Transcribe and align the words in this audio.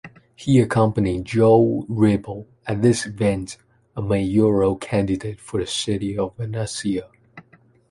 He 0.35 0.59
accompanied 0.59 1.25
Joan 1.25 1.85
Ribó 1.85 2.47
at 2.65 2.81
this 2.81 3.05
event, 3.05 3.57
a 3.95 4.01
mayoral 4.01 4.75
candidate 4.77 5.39
for 5.39 5.59
the 5.59 5.67
city 5.67 6.17
of 6.17 6.35
Valencia. 6.37 7.07